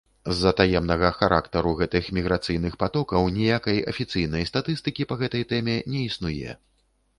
З-за 0.35 0.51
таемнага 0.59 1.09
характару 1.17 1.73
гэтых 1.81 2.07
міграцыйных 2.19 2.73
патокаў 2.85 3.29
ніякай 3.37 3.83
афіцыйнай 3.93 4.49
статыстыкі 4.53 5.09
па 5.15 5.21
гэтай 5.23 5.43
тэме 5.55 5.79
не 5.95 6.01
існуе. 6.11 6.61